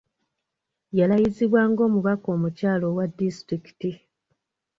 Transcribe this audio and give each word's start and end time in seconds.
Yalayizibwa 0.99 1.61
ng'omubaka 1.69 2.27
omukyala 2.35 2.83
owa 2.91 3.05
disitulikiti. 3.17 3.91